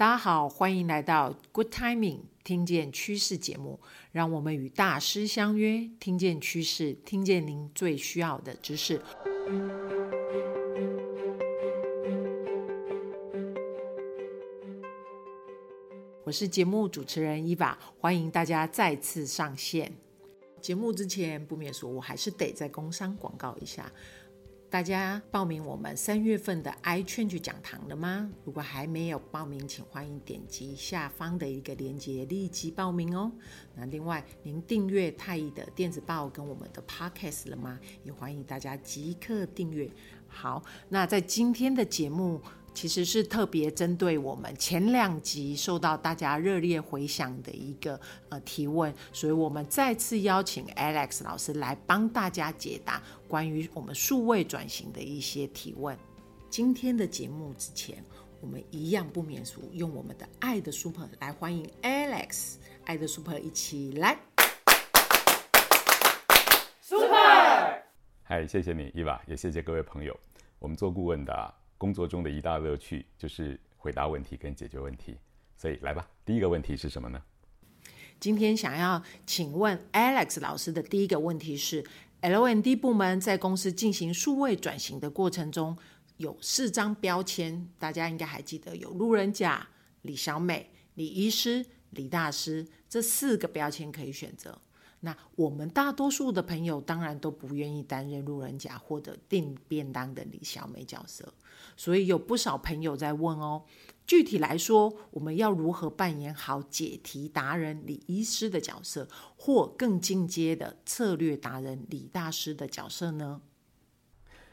[0.00, 3.78] 大家好，欢迎来到 Good Timing 听见趋势节目，
[4.12, 9.02] 让我们与大师相约，听见趋势，听见您最需要的知识。
[16.24, 19.92] 我是节目主持人伊娃，欢迎大家再次上线。
[20.62, 23.92] 节目之前不免说，我还是得再工商广告一下。
[24.70, 28.30] 大家报名我们三月份的 iChange 讲堂了吗？
[28.44, 33.32] 如果还没有报名，请欢迎点击下方的一个链接，立即报名哦。
[33.74, 37.80] 那另外，您订阅太毅的电子报跟我们的 Podcast 了吗？
[38.04, 39.90] 也欢迎大家即刻订阅。
[40.28, 42.40] 好，那在今天的节目。
[42.72, 55.96] 其实是特别针对我们前两集受到大家热烈回响的一个呃提问，所以我们再次邀请 Alex 老师来帮大家解答关于我们数位转型的一些提问。
[56.48, 58.02] 今天的节目之前，
[58.40, 64.16] 我们一样不免俗，用我们的爱的 Super 来欢迎 Alex，爱的 Super 一起来
[66.80, 67.82] ，Super，
[68.22, 70.18] 嗨，谢谢你，伊娃，也谢谢各位朋友，
[70.58, 71.54] 我们做顾问的啊。
[71.80, 75.16] 工作中的一大乐趣就是回答问题跟解决问题，
[75.56, 77.22] 所以来吧，第一个问题是什么呢？
[78.20, 81.82] 今天想要请问 Alex 老师的第一个问题是
[82.20, 85.74] ，LND 部门在公司进行数位转型的过程中，
[86.18, 89.66] 有四张标签，大家应该还记得，有路人甲、
[90.02, 94.60] 李小美、李医师、李大师这四个标签可以选择。
[95.00, 101.32] 那我们大多数的朋友当然都不愿意担任路人甲或者订便当的李小美角色，
[101.76, 103.64] 所以有不少朋友在问哦，
[104.06, 113.40] 具体来说，我们要如何扮演好解题达人李医师的角色，或更进阶的策略达人李大师的角色呢？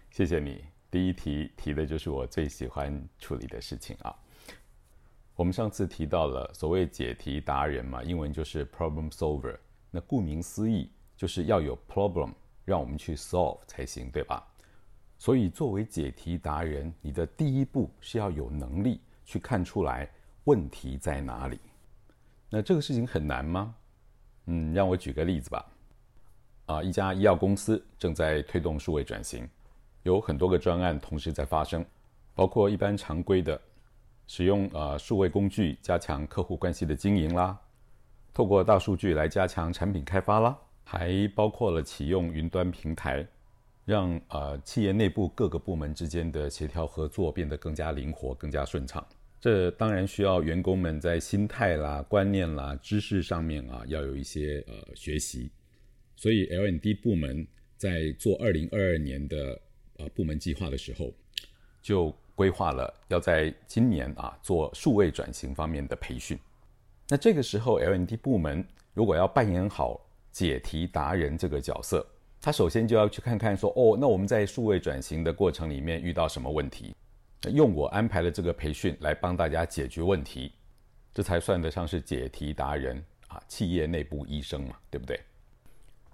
[0.10, 4.16] 谢谢你，第一题提的就是我最喜欢处理的事情啊。
[5.36, 9.58] 我们上次提到了所谓解题达人嘛，英文就是 problem solver。
[9.92, 12.32] 那顾名思义，就是要有 problem
[12.66, 14.46] 让我们去 solve 才行，对吧？
[15.18, 20.08] 所以作为解题达人，你的第一步是要有能力去看出来
[20.44, 21.60] 问题在哪里。
[22.50, 23.76] 那这个事情很难吗？
[24.46, 25.66] 嗯，让我举个例子吧。
[26.68, 29.50] 啊，一家医药公司正在推动数位转型，
[30.04, 31.84] 有很多个专案同时在发生，
[32.36, 33.60] 包括一般常规的
[34.28, 37.60] 使用呃数位工具加强客户关系的经营啦。
[38.38, 43.28] 透过大数据来加强产品开发啦，还包括了启用云端平台，
[43.84, 49.04] 让呃企业内部各个部门之间的协调合作变得更加灵活、更加顺畅。
[49.42, 55.50] 这当然需要员工们在心态啦、观念啦、知识上面啊，要有一些呃学习。
[56.16, 59.60] 所以 LND 部门在做二零二二年的
[59.98, 61.12] 呃部门计划的时候，
[61.82, 66.38] 就规划了要在今年啊做数位转型方面的培训。
[67.10, 70.00] 那这个时候，LND 部门如果要扮演好
[70.32, 72.06] 解题达人这个角色，
[72.42, 76.94] 他首先就要去看看说，哦，那我们在数位转型的过程里面遇到什么问题，
[77.54, 80.52] 用我安排的这个培训来帮大家解决问题，
[81.14, 85.18] 这才算得上是解题达人啊，企业内部医生嘛，对不对？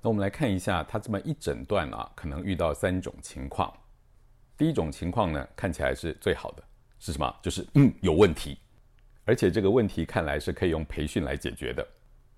[0.01, 3.73] 那我们来看一下他这么一整段啊，可能遇到三种情况。
[4.55, 6.63] 第一种情况呢，看起来是最好的，
[6.99, 7.35] 是什么？
[7.41, 8.59] 就是嗯，有问题。
[9.25, 11.87] 而且这个问题看来是可以用培训来解决的。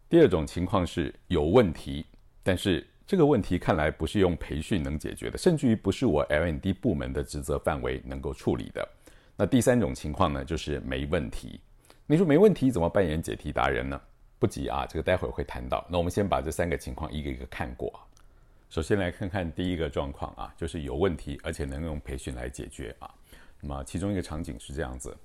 [0.08, 2.06] 第二种情况是有问题，
[2.44, 8.88] 但是这个问题看来不是用培训能解决的，甚至于不是我 L N D 部门的职责范围能够处理的。
[9.36, 11.60] 那第三种情况呢，就是没问题。
[12.06, 14.00] 你说没问题怎么扮演解题达人呢？
[14.38, 15.84] 不急啊，这个待会儿会谈到。
[15.90, 17.92] 那我们先把这三个情况一个一个看过。
[18.70, 23.10] 首先来看看第一个状况啊，就是有问题，而且能用培训来解决啊。
[23.62, 25.16] 那么其中一个场景是这样子。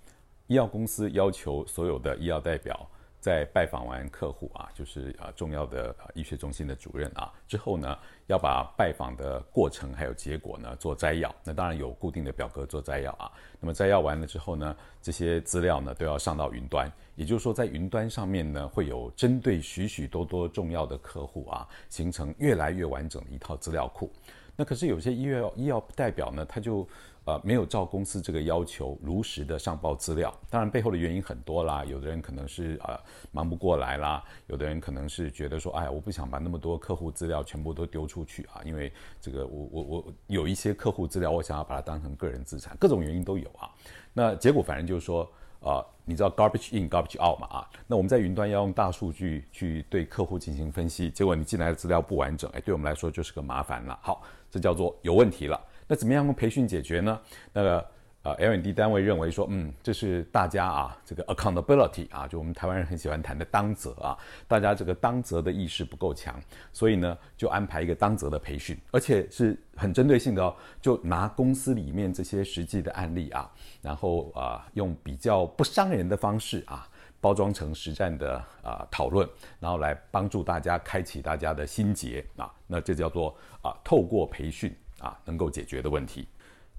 [0.50, 2.84] 医药公司要求所有的医药代表
[3.20, 7.96] 在拜访完客户啊，就是啊重要的医学中心的主任啊之后呢，
[8.26, 11.32] 要把拜访的过程还有结果呢做摘要。
[11.44, 13.30] 那当然有固定的表格做摘要啊。
[13.60, 16.90] 那么摘要完了之后呢，这些资料呢都要上到云端。
[17.14, 24.10] 也就是说，在云端上面呢，会有针对许许多多重要的客户啊，形成越来越完整的一套资料库。
[24.56, 26.84] 那可是有些医药医药代表呢，他就。
[27.24, 31.84] 呃，没有照公司这个要求如实的上报资料，当然背后的原因很多啦。
[31.84, 32.98] 有的人可能是呃
[33.30, 38.90] 忙不过来啦，有的人可能是觉得说，哎，我不想把那么多客户资料全部都丢出去啊，因为
[39.20, 43.70] 这个我我我有一些客户资料，我想要把它当成个人资产，各种原因都有啊。
[44.12, 45.30] 那结果反正就是说，
[45.60, 47.70] 呃，你知道 garbage in garbage out 嘛啊？
[47.86, 53.96] 那我们在云端要用大数据去对客户进行分析，结果你进来的资料不完整，哎，对我们来说就是个麻烦了。
[54.02, 55.60] 好，这叫做有问题了。
[55.90, 57.20] 那怎么样用培训解决呢？
[57.52, 57.84] 那个
[58.22, 64.16] 呃，L&D 单位认为说，嗯，这是大家啊，这个 accountability 啊，就我们台湾人很喜欢谈的当责啊，
[64.46, 66.40] 大家这个当责的意识不够强，
[66.72, 73.50] 所以呢，就安排一个当责的培训，而且是很针对性的哦，就拿公司里面这些实际的案例啊，
[73.82, 76.88] 然后啊，用比较不伤人的方式啊，
[77.20, 79.28] 包装成实战的啊讨论，
[79.58, 86.28] 然后来帮助大家开启大家的心结啊，那这叫做啊，透过培训啊，能够解决的问题，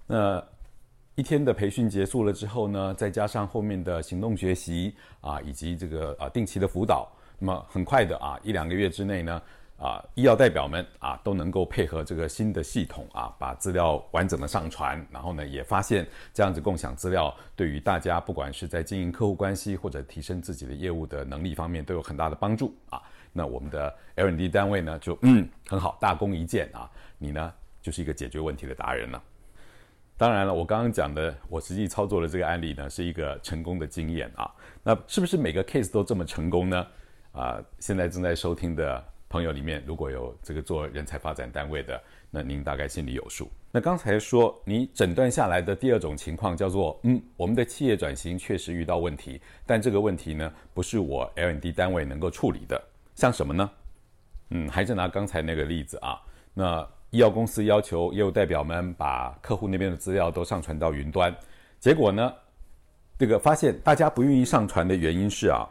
[0.07, 0.41] 那。
[1.15, 7.05] 一天的培训结束了之后呢，再加上后面的行动学习啊，以及这个啊定期的辅导，
[7.37, 9.41] 那么很快的啊一两个月之内呢，
[9.77, 22.99] 啊医药代表们啊都能够配合这个新的系统啊，把资料完整的上传，然后呢也发现这样子共享资料对于大家不管是在经营客户关系或者提升自己的业务的能力方面都有很大的帮助啊。
[23.33, 29.21] 那我们的 LND 单位呢就嗯很好，大功一件啊，你呢就是一个解决问题的达人了。
[30.17, 34.53] 当然了，我刚刚讲的，我实际操作的这个案例呢，是一个成功的经验啊。
[34.83, 36.87] 那是不是每个 case 都这么成功呢？
[37.31, 41.99] 啊，现在正在收听的朋友里面，如果有这个做人才发展单位的，
[42.29, 43.49] 那您大概心里有数。
[43.71, 52.79] 那刚才说你诊断下来的第二种情况叫做，嗯，我们的企业转型确实遇到问题，但这个问题呢，不是我 L&D 单位能够处理的。
[53.15, 53.71] 像什么呢？
[54.51, 56.21] 嗯，还是拿刚才那个例子啊，
[56.53, 56.87] 那。
[57.11, 61.35] 医药公司要求业务代表们把客户那边的资料都上传到云端，
[61.77, 62.33] 结果呢，
[63.19, 65.67] 这个发现大家不愿意上传的原因是啊，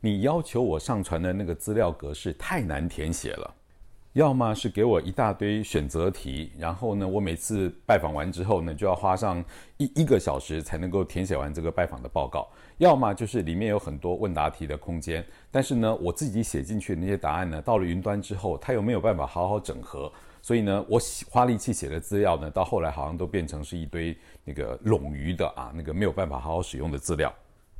[0.00, 3.54] 你要求我上传的那个资料格式太难填写了，
[4.14, 9.44] 要么是给我一大堆选择题，然后呢，我每次拜访完之后呢，就要花上
[9.76, 12.48] 一一个小时才能够填写完这个拜访的报告，
[12.78, 20.10] 要么就是里面有很多问答题的空间，但是呢，我自己写进去的那些答案呢，到了云端之后，它又没有办法好好整合。
[20.42, 21.00] 所以呢，我
[21.30, 27.32] 花力气写的资料呢，到后来好像都变成是一堆那个冗余的啊，那个没有办法好好使用的资料。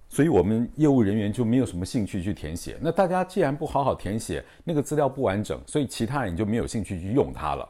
[0.09, 2.76] 所以我们业务人员就没有什么兴趣去填写。
[2.81, 7.69] 那大家既然不好好填写，那个资料不完整，所以其他人就没有兴趣去用它了。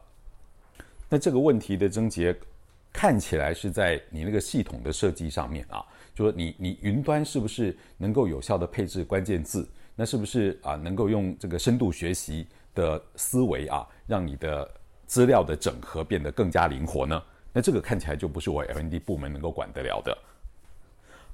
[1.08, 2.36] 那这个问题的症结
[2.92, 5.82] 看起来是在你那个系统的设计上面啊，
[6.14, 9.66] 就说你你云端是不是能够有效的配置关键字？
[9.94, 14.68] 那是不是啊能够用这个深度学习的思维啊，让你的
[15.12, 17.22] 资料的整合变得更加灵活呢？
[17.52, 20.16] 那这个看起来就不是我 L&D 部门能够管得了的，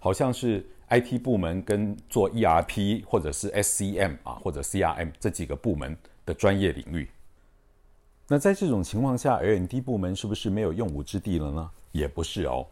[0.00, 5.96] 好像是 IT 部门跟做 ERP 或者是 SCM 啊或者 CRM 这几个部门
[6.26, 7.08] 的专业领域。
[8.26, 11.70] 那在这种情况下，L&D 部门是不是没有用武之地了呢？
[11.92, 12.66] 也不是哦。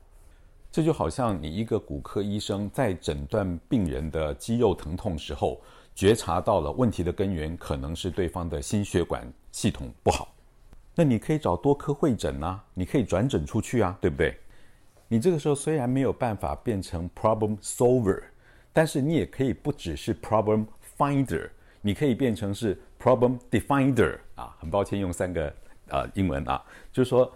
[0.72, 5.60] 这就好像你一个骨科医生在诊断病人的肌肉疼痛时候，
[5.94, 10.32] 觉察到了问题的根源可能是对方的心血管系统不好。
[10.98, 14.34] 那你可以找多科会诊啊，你可以转诊出去啊，对不对？
[15.08, 18.22] 你这个时候虽然没有办法变成 problem solver，
[18.72, 20.64] 但是你也可以不只是 problem
[20.96, 21.50] finder，
[21.82, 24.56] 你可以变成是 problem definer 啊。
[24.58, 25.54] 很抱歉用三个
[25.90, 27.30] 呃英文啊，就是说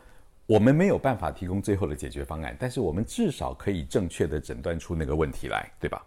[0.46, 6.02] 我们没有办法提供最后的解决方案，但是我们至少可以正确的诊断出那个问题来，对吧？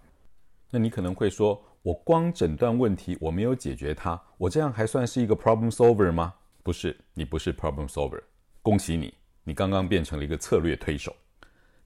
[0.72, 6.34] 那你可能会说，我光诊断问题，我没有解决它，我这样还算是一个 problem solver 吗？
[6.64, 8.24] 不是，你不是 problem solver，
[8.62, 9.14] 恭喜你，
[9.44, 11.14] 你刚刚变成了一个策略推手。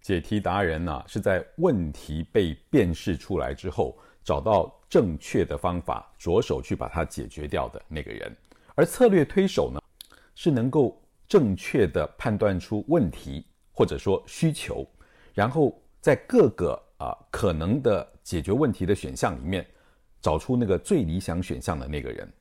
[0.02, 8.32] 解题达人呢，是在问题被辨识出来之后，找到正确的方法，着手去把它解决掉的那个人。
[8.76, 9.82] 而策略推手呢，
[10.36, 14.88] 是能够正确的判断出问题或者说需求，
[15.34, 19.66] 然后在各个啊、可能的解决问题的选项里面，
[20.22, 22.32] 找出那个最理想选项的那个人。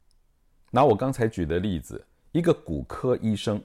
[0.71, 2.05] 拿我刚才举的例子。
[2.37, 3.59] 一个骨科医生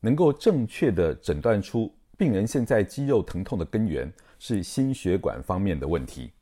[0.00, 6.32] 能够正确地诊断出病人现在肌肉疼痛的根源是心血管方面的问题，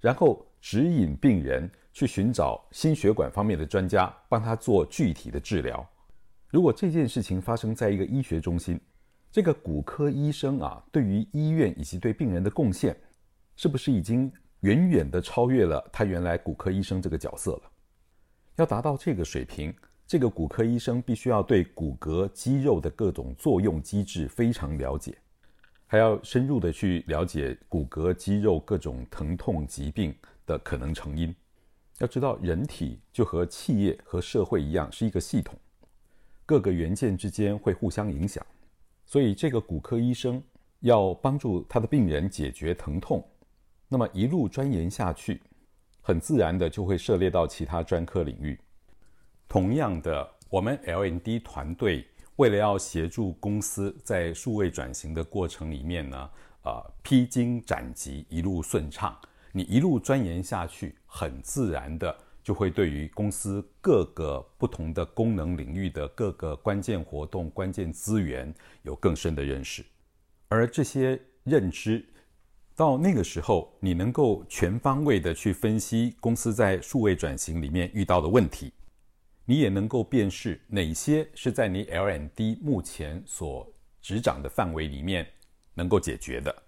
[0.00, 5.88] 然后指引病人去寻找心血管方面的专家，帮他做具体的治疗。
[6.48, 8.80] 如果这件事情发生在一个医学中心，
[9.30, 12.96] 这个骨科医生啊，对于医院以及对病人的贡献，
[13.54, 17.70] 是不是已经远远地超越了他原来骨科医生这个角色了？
[18.56, 19.72] 要达到这个水平。
[20.06, 25.16] 这个骨科医生必须要对骨骼肌肉的各种作用机制非常了解，
[25.86, 30.14] 还要深入的去了解骨骼肌肉各种疼痛疾病
[30.46, 31.34] 的可能成因。
[31.98, 35.56] 要知道，人体就和企业和社会一样，是一个系统，
[36.44, 38.44] 各个元件之间会互相影响。
[39.06, 40.42] 所以，这个骨科医生
[40.80, 43.26] 要帮助他的病人解决疼痛，
[43.88, 45.40] 那么一路钻研下去，
[46.02, 48.58] 很自然的就会涉猎到其他专科领域。
[49.48, 56.30] 同样的，我们 LND 团队，为了要协助公司在数位转型的过程里面呢，
[56.64, 59.16] 呃，披荆斩棘，一路顺畅，
[59.52, 69.84] 你一路钻研下去，很自然的就会对于公司各个不同的功能领域的各个关键活动、关键资源有更深的认识，
[70.48, 72.04] 而这些认知。
[72.76, 78.72] 到那个时候，你能够全方位的去分析公司在数位转型里面遇到的问题，
[79.44, 83.70] 你也能够辨识哪些是在你 L&D 目前所
[84.00, 85.26] 执掌的范围里面
[85.74, 86.62] 能够解决的，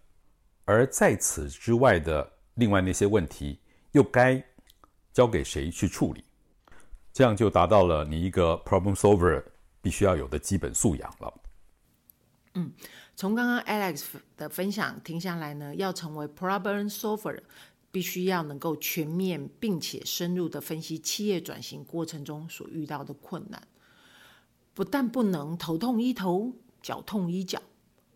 [0.65, 3.59] 而在此之外的另外那些问题，
[3.93, 4.43] 又该
[5.13, 6.25] 交给谁去处理？
[7.13, 9.43] 这样就达到了你一个 problem solver
[9.81, 11.41] 必须要有的基本素养了。
[12.55, 12.73] 嗯。
[13.19, 14.05] 从刚刚 Alex
[14.37, 17.41] 的分享听下来呢，要成为 problem solver，
[17.97, 23.67] 必须要能够全面并且深入的分析企业转型过程中所遇到的困难，
[24.75, 27.63] 不但不能头痛医头，脚痛医脚，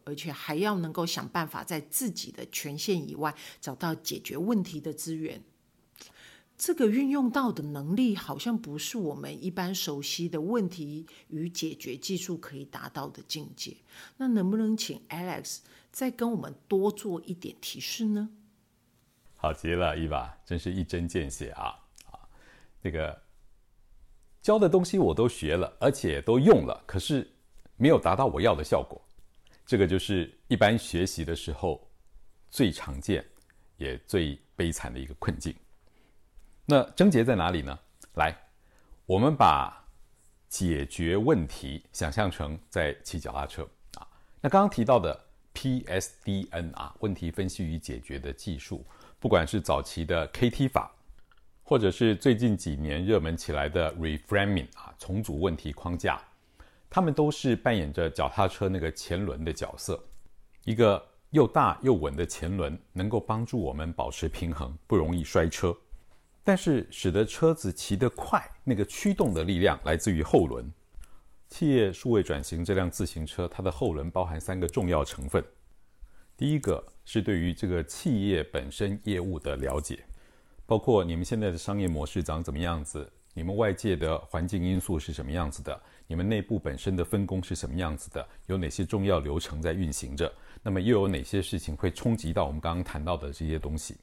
[0.05, 5.43] 而且还要能够想办法在自己的权限以外找到解决问题的资源。
[6.59, 13.79] 这个运用到的能力，好像不是我们一般熟悉的问题与解决技术可以达到的境界。
[14.19, 15.61] 那能不能请 Alex
[15.91, 18.29] 再跟我们多做一点提示呢？
[19.41, 21.75] 好极了，Eva，真是一针见血啊！
[22.11, 22.21] 啊，
[22.83, 23.19] 那个
[24.43, 27.27] 教的东西我都学了，而且都用了，可是
[27.77, 29.01] 没有达到我要的效果。
[29.65, 31.91] 这个就是一般学习的时候
[32.51, 33.25] 最常见
[33.79, 35.57] 也最悲惨的一个困境。
[36.67, 37.79] 那症结在哪里呢？
[38.17, 38.37] 来，
[39.07, 39.83] 我们把
[40.51, 44.07] 解决问题想象成在骑脚踏车啊。
[44.43, 45.19] 那刚刚提到的
[45.55, 48.85] PSDN 啊，问题分析与解决的技术，
[49.21, 50.91] 不管是早期的 KT 法，
[51.63, 56.19] 或者是最近几年热门起来的 Reframing 啊，重组问题框架，
[56.89, 60.03] 他们都是扮演着脚踏车那个前轮的角色。
[60.65, 65.77] 一个又大又稳的前轮，能够帮助我们保持平衡，不容易摔车。
[66.43, 70.73] 但是，使得车子骑得快，那个驱动的力量来自于后轮。
[71.51, 75.45] 企业数位转型这辆自行车，它的后轮包含三个重要成分。
[76.41, 79.99] 第一个是对于这个企业本身业务的了解，
[80.65, 90.33] 包括你们现在的商业模式长怎么样子，你们外界的环境因素是什么样子的，你们内部本身的分工是什么样子的，有哪些重要流程在运行着，
[90.63, 93.99] 那么又有哪些事情会冲击到我们刚刚谈到的这些东西。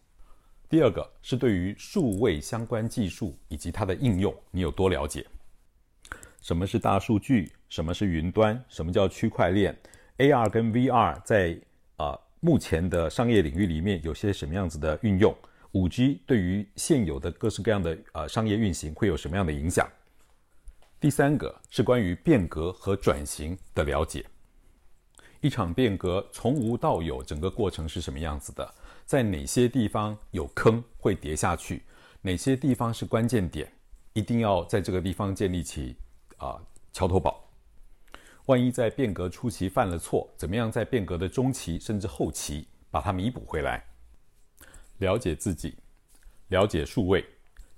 [0.69, 5.25] 第二个是对于数位相关技术以及它的应用，你有多了解？
[6.43, 7.51] 什么是大数据？
[7.67, 8.63] 什么是云端？
[8.69, 9.75] 什么叫区块链
[10.19, 11.59] ？AR 跟 VR 在
[11.95, 15.35] 啊、目前的商业领域里面有些什么样子的运用
[15.71, 19.87] ？5G 对于现有的各式各样的呃商业运行会有什么样的影响？
[20.99, 24.25] 第三个是关于变革和转型的了解。
[25.41, 28.75] 一场变革从无到有，整个过程是什么样子的？
[29.05, 31.83] 在哪些地方有坑会跌下去？
[32.21, 33.71] 哪些地方是关键点？
[34.13, 35.95] 一定要在这个地方建立起
[36.37, 36.59] 啊、
[36.91, 37.46] 桥头堡。
[38.47, 43.85] 万一在变革初期犯了错，怎么样在变革的中期甚至后期把它弥补回来？
[44.99, 45.75] 了解自己，
[46.47, 47.25] 了解数位，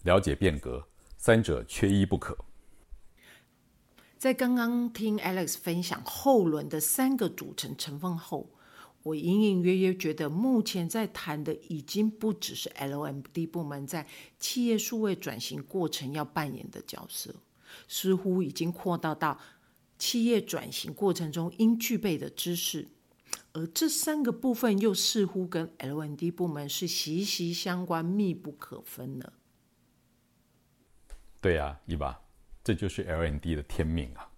[0.03, 2.37] 了解变革，三者缺一不可。
[4.19, 8.51] 在刚刚听 Alex 分享后轮的三个组成成分后。
[9.01, 14.05] 我隐隐约约觉得，目前在谈的已经不只是 LMD 部门在
[14.37, 17.33] 企业数位转型过程要扮演的角色，
[17.87, 19.39] 似乎已经扩大到
[19.99, 22.87] 企业转型过程中应具备的知识，
[23.51, 29.33] 而这三个部分又似乎跟 LND 部门是息息相关、密不可分的。
[31.41, 32.19] 对呀，伊娃，
[32.63, 34.31] 这就是 LND 的天命啊！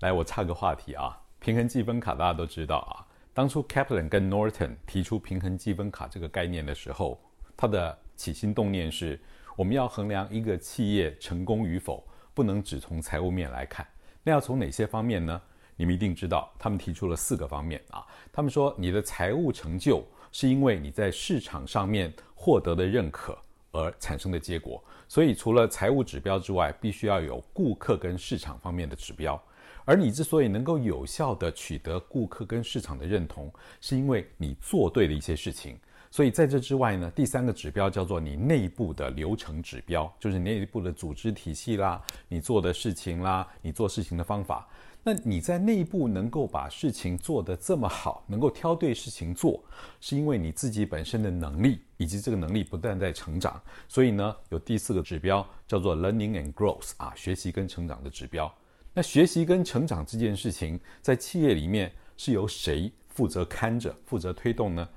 [0.00, 3.08] 来，我插个话题啊，平衡计分卡大家都知道啊。
[3.32, 7.20] 当初 Kaplan 跟 Norton 提出平衡计分卡这个概念的时候，
[7.56, 9.20] 他的起心动念是，
[9.56, 13.86] 我们要衡量一个企业成功与否，不能只从财务面来看，
[14.24, 15.40] 那要从哪些方面呢？
[15.76, 18.04] 你们一定知道，他们提出了四个方面啊。
[18.32, 23.36] 他们说，你的财务成就是因为你在市场上面获得的认可
[23.72, 29.40] 而产生的结果，所以除了财务指标之外，必须要有顾客跟市场方面的指标。
[29.84, 35.78] 而你之所以能够有效地取得顾客跟市场的认同，是因为你做对了一些事情。
[36.14, 44.68] 所以在这之外呢，第三个指标叫做你内部的流程指标，就是你内部的组织体系啦，你做的事情啦，你做事情的方法。
[45.02, 49.60] 那你在内部能够把事情做得这么好，能够挑对事情做，
[50.00, 53.60] 是因为你自己本身的能力以及这个能力不断在成长。
[53.88, 58.48] 所以呢，有第四个指标叫做 learning and growth 啊，学习跟成长的指标。
[58.92, 64.88] 那学习跟成长这件事情，在企业里面是由谁负责看着、负责推动呢？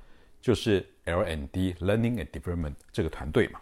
[0.47, 3.59] 就是 LND Learning and Development） 这个团队嘛。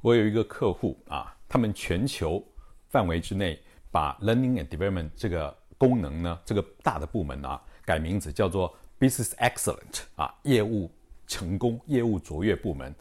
[0.00, 2.44] 我有一个客户啊，他们全球
[2.88, 3.56] 范围之内
[3.92, 10.90] 把 Learning and Development 这个功能呢，这个大的部门啊，改名字叫做 Business Excellent 啊，业务
[11.28, 12.92] 成功、业务卓越部门。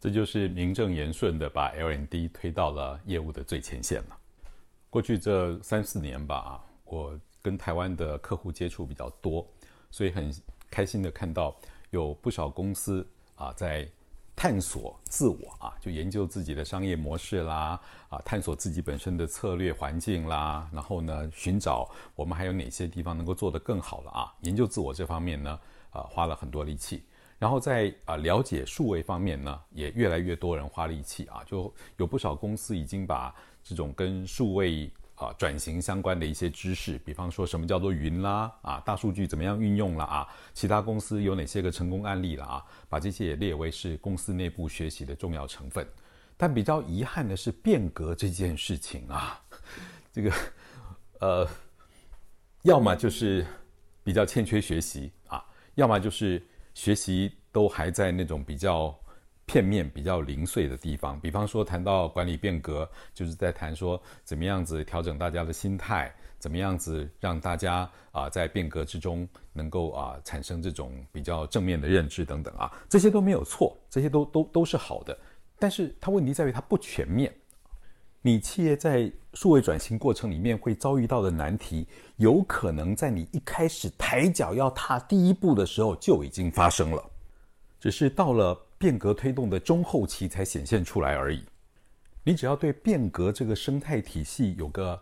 [0.00, 4.18] 这就是名正言顺的把 LND 推到了业务的最前线了。
[4.88, 9.46] 过去这三四年吧啊，我跟台湾的客户接触比较多，
[9.88, 10.34] 所以很
[10.70, 11.54] 开心的看到
[11.90, 13.88] 有不少公司啊在
[14.36, 25.60] 探索自我啊，就研究自己的商业模式啦，啊，探索自己本身的策略环境啦，然后呢，寻找我们还有哪些地方能够做得更好了啊，研究自我这方面呢，
[25.90, 27.02] 啊，花了很多力气。
[27.38, 34.90] 然后在啊了解数位方面呢，也越来越多人花力气啊，就有不少公司已经把这种跟数位
[35.26, 45.86] 啊转型相关的一些知识，比方说什么叫做云啦啊，大数据怎么样运用了啊，其他公司有哪些个成功案例了啊，把这些也列为是公司内部学习的重要成分。
[46.36, 49.40] 但比较遗憾的是，变革这件事情啊，
[50.12, 50.32] 这个
[51.20, 51.48] 呃，
[52.62, 53.46] 要么就是
[54.02, 56.42] 比较欠缺学习啊，要么就是。
[56.72, 58.96] 学习都还在那种比较
[59.50, 75.18] 片面、比较零碎的地方，比方说谈到管理变革，就是在谈说怎么样子调整大家的心态，怎么样子让大家啊、在变革之中能够啊、产生这种比较正面的认知等等啊，这些都没有错，这些都都都是好的，
[75.58, 77.34] 但是它问题在于它不全面。
[78.22, 81.88] 你企业在数位转型过程里面会遭遇到的难题，
[82.18, 87.02] 有可能在你一开始抬脚要踏第一步的时候就已经发生了，
[87.80, 91.44] 只是到了变革推动的中后期才显现出来而已。
[92.24, 94.98] 你只要对变革这个生态体系有个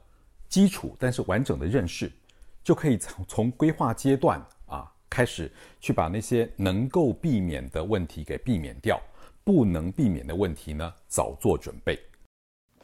[0.49, 2.11] 基础但是完整的认识，
[2.65, 9.01] 就可以从从规划阶段啊开始去把那些能够避免的问题给避免掉，
[9.45, 11.97] 不能避免的问题呢早做准备。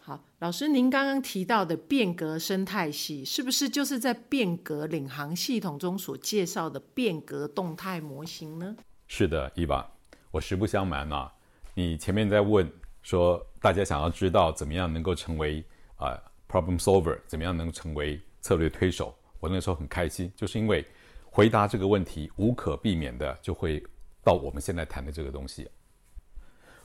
[0.00, 8.76] 好，老师，您刚刚提到的变革生态系，是不是就是在变革领航系统中所介绍的变革动态模型呢？
[9.08, 9.90] 是的，伊娃，
[10.34, 11.32] 我实不相瞒啊，
[11.74, 12.68] 你前面在问
[13.02, 20.84] 说，大家想要知道怎么样能够成为啊、problem solver，怎么样能成为策略推手，我那时候很开心，就是因为
[21.24, 23.80] 回答这个问题无可避免的就会
[24.24, 25.70] 到我们现在谈的这个东西。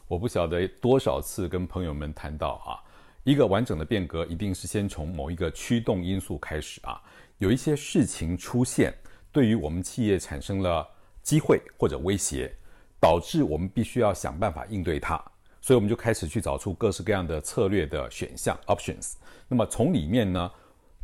[0.08, 2.78] 我不晓得多少次跟朋友们谈到啊。
[3.24, 7.02] 一个完整的变革，一定是先从某一个驱动因素开始啊。
[7.40, 8.94] 有一些事情出现，
[9.32, 10.88] 对于我们企业产生了
[11.24, 12.56] 机会或者威胁，
[13.00, 15.16] 导致我们必须要想办法应对它，
[15.62, 19.14] 所以我们就开始去找出各式各样的策略的选项 （options）。
[19.48, 20.52] 那么从里面呢，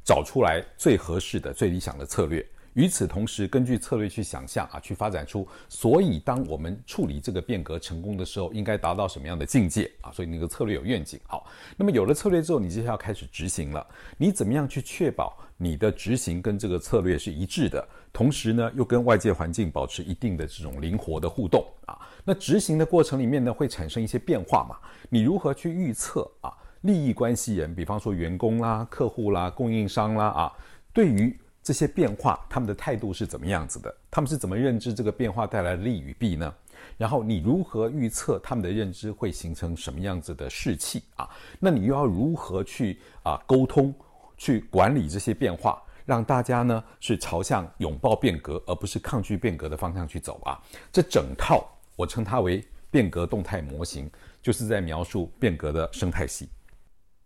[0.04, 2.46] 找出来最合适的、最理想的策略。
[2.76, 10.12] 与此同时，根据策略去想象啊，去发展出，所以当我们处理这个变革成功的时候，应该达到什么样的境界啊？
[10.12, 11.18] 所以那个策略有愿景。
[11.26, 13.86] 好，那么有了策略之后，你接下来要开始执行了。
[14.18, 17.88] 你怎么样去确保你的执行跟这个策略是一致的？
[18.12, 21.98] 同时呢，又跟外界环境保持一定的这种灵活的互动啊？
[22.26, 24.76] 那执行的过程里面呢，会产生一些变化嘛？
[25.10, 26.52] 你如何去预测啊？
[26.82, 30.54] 利益关系人，比方说员工啦、客户啦、供应商啦啊，
[30.94, 31.36] 对于
[31.66, 33.92] 这些变化，他们的态度是怎么样子的？
[34.12, 36.54] 他们是怎么认知这个变化带来的利与弊呢？
[36.96, 41.28] 然后你如何预测他们的认知会形成什么样子的士气啊？
[41.60, 43.92] 那你又要如何去啊沟通、
[44.38, 50.62] 去管理这些变化，让大家呢是朝向拥抱变革而不是抗拒变革的方向去走啊？
[50.92, 54.08] 这整套我称它为变革动态模型，
[54.40, 56.48] 就是在描述变革的生态系。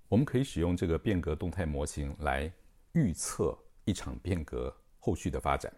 [0.07, 2.49] 我们可以使用这个变革动态模型来
[2.93, 3.53] 预测。
[3.89, 5.73] 一场变革后续的发展，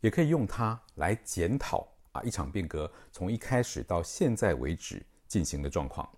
[0.00, 6.08] 也可以用它来检讨啊一场变革从一开始到现在为止进行的状况。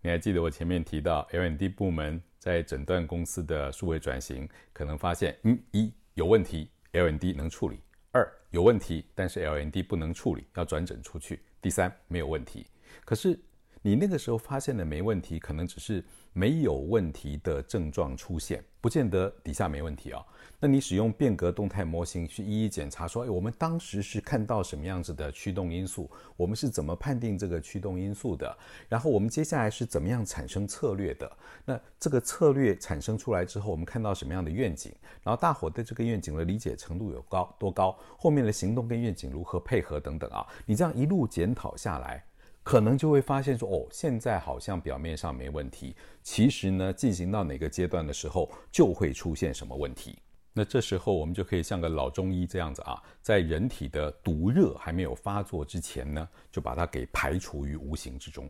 [0.00, 7.76] 你还记得我前面提到 L&D 部门在诊断公司的数位转型，可能发现，嗯，一有问题，L&D 能处理；
[8.12, 12.66] 二有问题，但是 L&D 不能处理，要转诊出去；第三没有问题。
[13.04, 13.38] 可是
[13.82, 20.26] 你那个时候发现的没问题，可能只是没有问题的症状出现，不见得底下没问题啊、哦。
[20.60, 26.08] 那你使用变革动态模型去一一检查，说，哎，我们当时是看到什么样子的驱动因素？
[26.36, 28.56] 我们是怎么判定这个驱动因素的？
[28.88, 31.36] 然后我们接下来是怎么样产生策略的？
[31.64, 34.94] 那这个策略产生出来之后，我们看到什么样的愿景？
[35.24, 37.98] 然后大伙对这个愿景的理解程度有高多高？
[38.16, 40.46] 后面的行动跟愿景如何配合等等啊？
[40.64, 42.24] 你这样一路检讨下来，
[42.62, 50.18] 可能就会发现说，哦，现在好像表面上没问题，其实呢，进行到哪个阶段的时候，就会出现什么问题。
[50.54, 58.48] 那这时候我们就可以像个老中医这样子啊，在人体的毒热还没有发作之前呢，就把它给排除于无形之中。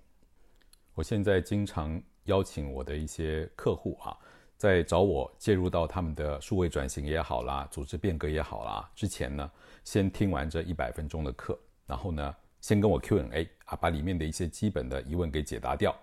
[0.95, 4.19] 我现在经常邀请我的一些客户啊，
[4.57, 9.51] 在找我介入到他们的数位转型也好啦，组织变革也好啦，之前呢，
[9.85, 15.95] 先听完这一百分钟的课，然后呢，先跟我 Q&A 啊，把里面的一些基本的疑问给解答掉。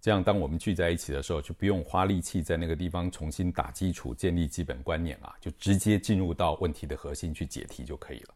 [0.00, 8.34] 这样，当我们聚在一起的时候，就不用花力气在那个地方重新打基础、建立基本观念啊，就直接进入到问题的核心去解题就可以了。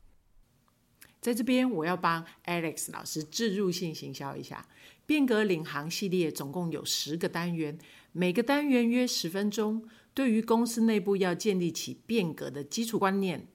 [1.21, 4.67] 在这边，我要帮 Alex 老师置入性行销一下。
[5.07, 7.79] 变革领航系列总共有十个单元，
[8.13, 9.89] 每个单元约十分钟。
[10.15, 13.47] 对于公司内部要建立起变革的基础观念，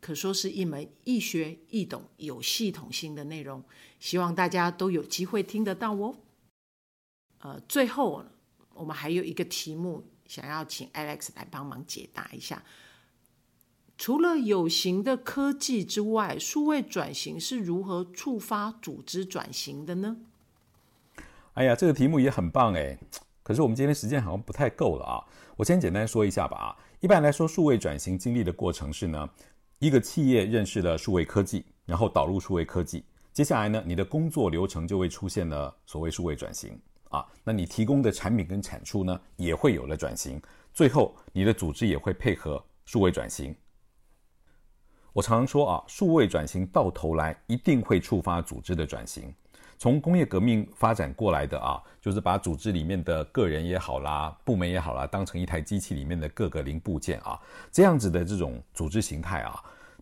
[0.00, 3.62] 可说是一门易学易懂、有系统性的内容。
[3.98, 6.16] 希望大家都有机会听得到哦。
[7.40, 8.24] 呃，最后
[8.74, 12.62] 我们还有一个题目，想要请 Alex 来帮忙解答一下。
[13.98, 20.16] 除了有形的科技之外，数位转型是如何触发组织转型的呢？
[21.52, 22.98] 哎呀，这个题目也很棒哎，
[23.42, 25.22] 可是我们今天时间好像不太够了啊。
[25.56, 26.76] 我先简单说一下吧啊。
[27.00, 29.28] 一般来说，数位转型经历的过程是呢，
[29.80, 36.78] 一个企业认识了数位科技，然后导入数位科技，接下来呢，你的工作流程就会出现了所谓数位转型。
[37.08, 40.40] 啊，那你提供的产品跟产出呢，也会有了转型。
[40.74, 43.56] 最后，你的组织也会配合数位转型。
[45.14, 49.34] 我常常说啊，数位转型到头来一定会触发组织的转型。
[49.80, 57.40] 从工业革命发展过来的啊，就是把组织里面的个人也好啦，部门也好啦，当成一台机器里面的各个零部件啊，
[57.72, 59.58] 这样子的这种组织形态啊，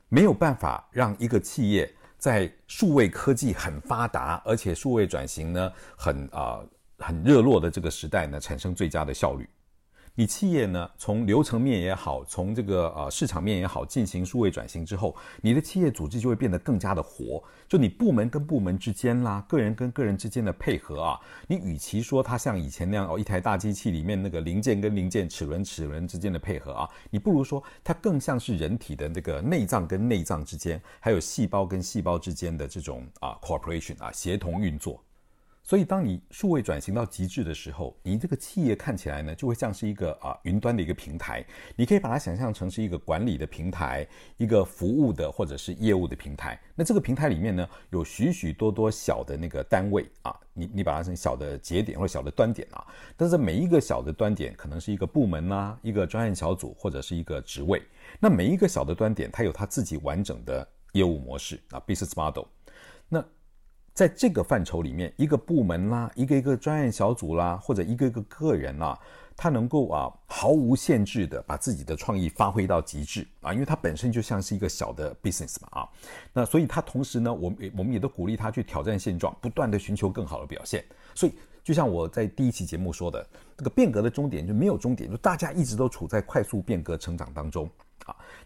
[0.08, 1.88] 没有办法让一个企业
[2.18, 6.60] 在数位科技很发达，而且数位转型呢很啊。
[7.00, 9.48] 很热络的这个时代呢，产生最佳的效率。
[10.18, 17.40] 你企业呢，从流程面也好，从这个呃市场面也好，进行数位转型之后，你的企业组织就会变得更加的活。
[17.68, 35.00] 就你部门跟部门之间啦，个人跟个人之间的配合啊，你与其说它像以前那样哦，一台大机器里面那个零件跟零件、齿轮齿轮之间的配合啊，你不如说它更像是人体的那个内脏跟内脏之间，还有细胞跟细胞之间的这种啊 cooperation 啊协同运作。
[35.68, 41.44] 所以，当你数位转型到极致的时候，你这个企业看起来呢，就会像是一个啊云端的一个平台。
[41.76, 46.58] 你可以把它想象成是一个管理的平台，一个服务的或者是业务的平台。
[46.74, 52.82] 那这个平台里面呢，有许许多多小的那个单位啊，你你把它成小的节点或者小的端点啊。
[53.14, 57.82] 但是每一个小的端点可能是一个部门啦，一个专案小组或者是一个职位。
[58.18, 62.46] 那每一个小的端点，它有它自己完整的业务模式啊，business model。
[63.10, 63.22] 那
[63.98, 68.96] 在这个范畴里面，一个部门啦，一个一个专业小组啦，或者一个一个个人啦，
[69.36, 75.88] 他能够啊毫无限制的把自己的创意发挥到极致啊，因为它本身就像是一个小的 business 嘛啊，
[76.32, 80.84] 那所以他同时呢，我们我们也都鼓励他去挑战现状，不断的寻求更好的表现。
[81.12, 81.32] 所以
[81.64, 87.68] 就像我在第一期节目说的，这个变革的终点就没有终点，就大家一直都处在快速变革成长当中。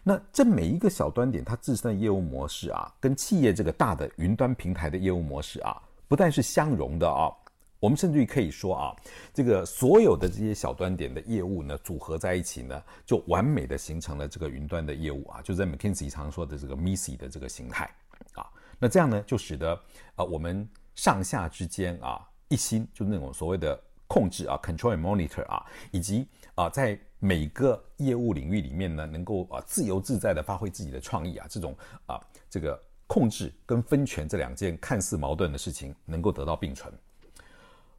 [0.03, 7.31] 那这每一个小端点，它自身的业务模式啊，跟企业这个大的云端平台的业务模式啊，不但是相容的啊，
[7.79, 8.95] 我们甚至于可以说啊，
[9.33, 17.89] 这个所有的这些小端点的业务呢，组合在一起呢，就完美的形成了这个云端的业务啊，就在 McKinsey 常说的这个 MISI 的这个形态
[18.33, 18.45] 啊，
[18.77, 19.73] 那这样呢，就使得
[20.15, 31.73] 啊，我们上下之间啊，一心就那种所谓的控制啊，control and monitor 啊，以及啊，在每个业务领域里面呢，能够啊自由自在地发挥自己的创意啊，这种
[32.05, 36.93] 啊这个控制跟分权这两件看似矛盾的事情能够得到并存。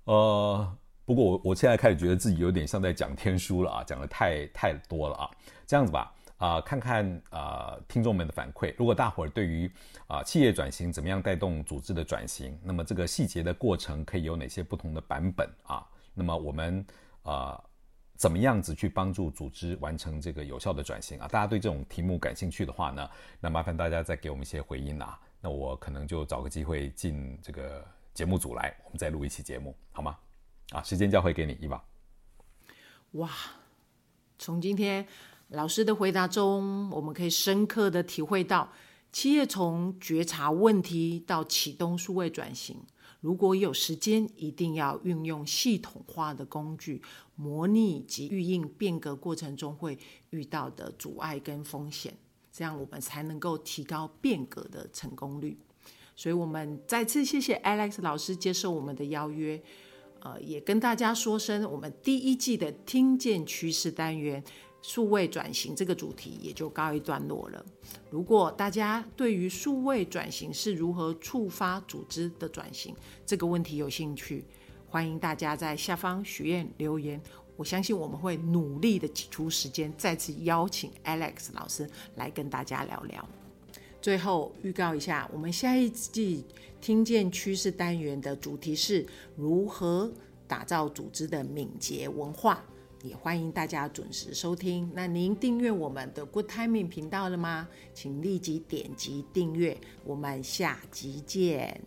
[0.04, 5.30] 呃，不过我我现在开始觉得自己有点像在讲天书了啊，讲得太太多了啊。
[5.66, 9.70] 这样子吧，啊，看看啊听众们的反馈，如果大伙儿对于
[10.06, 15.82] 啊企业转型怎么样带动组织的转型，那么这个细节的过程可以有哪些不同的版本啊？
[16.12, 16.84] 那么我们
[17.22, 17.58] 啊。
[18.16, 21.29] 怎么样子去帮助组织完成这个有效的转型啊？
[21.29, 25.18] 大家对这种题目感兴趣的话呢，那麻烦大家再给我们一些回应啊。
[25.40, 30.16] 那我可能就找个机会进这个节目组来，我们再录一期节目，好吗？
[30.70, 31.85] 啊，时间交回给你，伊娃。
[33.12, 33.31] 哇，
[34.38, 35.07] 从今天
[35.48, 38.72] 老师的回答中，我们可以深刻的体会到，
[39.12, 42.81] 企业从觉察问题到启动数位转型。
[43.24, 47.00] 如果有时间，一定要运用系统化的工具，
[47.37, 52.14] 模拟及预应变革过程中会遇到的阻碍跟风险，
[52.52, 55.56] 这样我们才能够提高变革的成功率。
[56.14, 59.58] 所以我们再次谢谢 Alex 老师接受我们的邀约，
[60.20, 64.44] 呃，也跟大家说声，我们第一季的听见趋势单元
[64.86, 67.64] 数位转型这个主题也就告一段落了。
[68.10, 72.94] 如果大家对于数位转型是如何触发组织的转型
[73.24, 74.44] 这个问题有兴趣，
[74.86, 77.18] 欢迎大家在下方许愿留言。
[77.56, 83.26] 我相信我们会努力的挤出时间，再次邀请 Alex 老师来跟大家聊聊。
[84.02, 86.44] 最后预告一下，我们下一季
[86.82, 90.12] 听见趋势单元的主题是如何
[90.46, 92.62] 打造组织的敏捷文化，
[93.04, 94.90] 也欢迎大家准时收听。
[94.94, 97.68] 那您订阅我们的 good timing 频道了吗？
[97.92, 101.78] 请立即点击订阅我们下集见。